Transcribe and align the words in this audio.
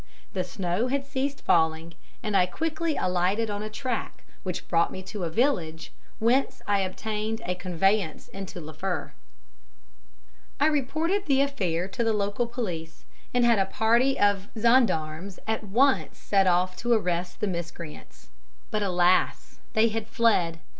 The 0.33 0.43
snow 0.43 0.87
had 0.87 1.05
ceased 1.05 1.41
falling, 1.43 1.93
and 2.23 2.35
I 2.35 2.47
quickly 2.47 2.97
alighted 2.97 3.51
on 3.51 3.61
a 3.61 3.69
track, 3.69 4.23
which 4.41 4.67
brought 4.67 4.91
me 4.91 5.03
to 5.03 5.25
a 5.25 5.29
village, 5.29 5.91
whence 6.17 6.59
I 6.67 6.79
obtained 6.79 7.43
a 7.45 7.53
conveyance 7.53 8.27
into 8.29 8.59
Liffre. 8.59 9.11
"I 10.59 10.65
reported 10.65 11.27
the 11.27 11.41
affair 11.41 11.87
to 11.89 12.03
the 12.03 12.13
local 12.13 12.47
police, 12.47 13.05
and 13.31 13.45
a 13.45 13.63
party 13.63 14.19
of 14.19 14.47
gendarmes 14.59 15.37
at 15.45 15.65
once 15.65 16.17
set 16.17 16.47
off 16.47 16.75
to 16.77 16.93
arrest 16.93 17.39
the 17.39 17.45
miscreants. 17.45 18.29
But, 18.71 18.81
alas, 18.81 19.59
they 19.73 19.89
had 19.89 20.07
fled. 20.07 20.59